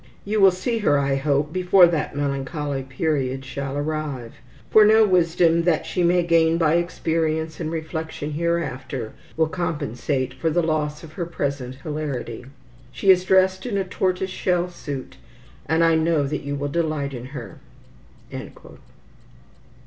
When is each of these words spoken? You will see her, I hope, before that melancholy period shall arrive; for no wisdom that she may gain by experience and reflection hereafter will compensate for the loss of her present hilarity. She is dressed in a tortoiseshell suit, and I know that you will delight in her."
You 0.25 0.41
will 0.41 0.49
see 0.49 0.79
her, 0.79 0.97
I 0.97 1.13
hope, 1.15 1.53
before 1.53 1.85
that 1.85 2.15
melancholy 2.15 2.81
period 2.81 3.45
shall 3.45 3.77
arrive; 3.77 4.33
for 4.71 4.83
no 4.83 5.05
wisdom 5.05 5.61
that 5.65 5.85
she 5.85 6.01
may 6.01 6.23
gain 6.23 6.57
by 6.57 6.77
experience 6.77 7.59
and 7.59 7.69
reflection 7.71 8.31
hereafter 8.31 9.13
will 9.37 9.45
compensate 9.45 10.33
for 10.33 10.49
the 10.49 10.63
loss 10.63 11.03
of 11.03 11.13
her 11.13 11.27
present 11.27 11.75
hilarity. 11.83 12.45
She 12.91 13.11
is 13.11 13.23
dressed 13.23 13.67
in 13.67 13.77
a 13.77 13.83
tortoiseshell 13.83 14.71
suit, 14.71 15.17
and 15.67 15.83
I 15.83 15.93
know 15.93 16.23
that 16.25 16.41
you 16.41 16.55
will 16.55 16.69
delight 16.69 17.13
in 17.13 17.25
her." 17.37 17.59